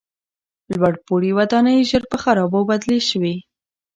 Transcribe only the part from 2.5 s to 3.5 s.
بدلې شوې.